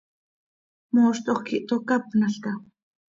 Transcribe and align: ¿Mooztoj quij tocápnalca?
¿Mooztoj 0.93 1.39
quij 1.45 1.63
tocápnalca? 1.69 2.51